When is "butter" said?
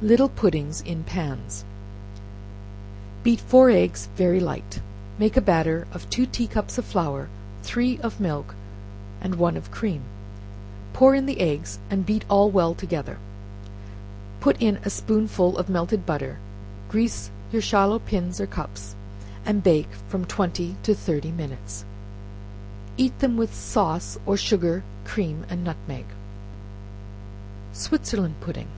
16.06-16.38